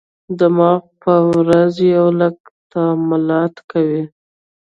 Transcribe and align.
دماغ 0.39 0.81
په 1.01 1.13
ورځ 1.31 1.73
یو 1.95 2.07
لک 2.19 2.37
تعاملات 2.71 3.55
کوي. 3.71 4.03